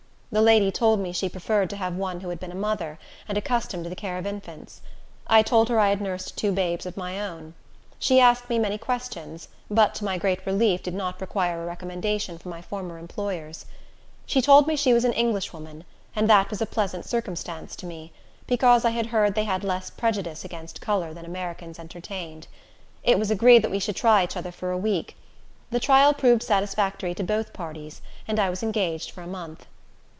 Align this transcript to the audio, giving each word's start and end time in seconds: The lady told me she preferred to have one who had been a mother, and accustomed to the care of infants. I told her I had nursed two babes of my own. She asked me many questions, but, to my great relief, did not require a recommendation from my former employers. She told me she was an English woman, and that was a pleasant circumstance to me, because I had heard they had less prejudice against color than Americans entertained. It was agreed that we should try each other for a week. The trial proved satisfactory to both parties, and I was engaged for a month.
The 0.33 0.41
lady 0.41 0.71
told 0.71 1.01
me 1.01 1.11
she 1.11 1.27
preferred 1.27 1.69
to 1.71 1.75
have 1.75 1.97
one 1.97 2.21
who 2.21 2.29
had 2.29 2.39
been 2.39 2.53
a 2.53 2.55
mother, 2.55 2.97
and 3.27 3.37
accustomed 3.37 3.83
to 3.83 3.89
the 3.89 3.97
care 3.97 4.17
of 4.17 4.25
infants. 4.25 4.79
I 5.27 5.41
told 5.41 5.67
her 5.67 5.77
I 5.77 5.89
had 5.89 5.99
nursed 5.99 6.37
two 6.37 6.53
babes 6.53 6.85
of 6.85 6.95
my 6.95 7.19
own. 7.19 7.53
She 7.99 8.21
asked 8.21 8.49
me 8.49 8.57
many 8.57 8.77
questions, 8.77 9.49
but, 9.69 9.93
to 9.95 10.05
my 10.05 10.17
great 10.17 10.45
relief, 10.45 10.83
did 10.83 10.93
not 10.93 11.19
require 11.19 11.61
a 11.61 11.65
recommendation 11.65 12.37
from 12.37 12.49
my 12.51 12.61
former 12.61 12.97
employers. 12.97 13.65
She 14.25 14.41
told 14.41 14.67
me 14.67 14.77
she 14.77 14.93
was 14.93 15.03
an 15.03 15.11
English 15.11 15.51
woman, 15.51 15.83
and 16.15 16.29
that 16.29 16.49
was 16.49 16.61
a 16.61 16.65
pleasant 16.65 17.03
circumstance 17.03 17.75
to 17.75 17.85
me, 17.85 18.13
because 18.47 18.85
I 18.85 18.91
had 18.91 19.07
heard 19.07 19.35
they 19.35 19.43
had 19.43 19.65
less 19.65 19.89
prejudice 19.89 20.45
against 20.45 20.79
color 20.79 21.13
than 21.13 21.25
Americans 21.25 21.77
entertained. 21.77 22.47
It 23.03 23.19
was 23.19 23.31
agreed 23.31 23.63
that 23.65 23.69
we 23.71 23.79
should 23.79 23.97
try 23.97 24.23
each 24.23 24.37
other 24.37 24.53
for 24.53 24.71
a 24.71 24.77
week. 24.77 25.17
The 25.71 25.81
trial 25.81 26.13
proved 26.13 26.41
satisfactory 26.41 27.13
to 27.15 27.21
both 27.23 27.51
parties, 27.51 27.99
and 28.29 28.39
I 28.39 28.49
was 28.49 28.63
engaged 28.63 29.11
for 29.11 29.21
a 29.21 29.27
month. 29.27 29.65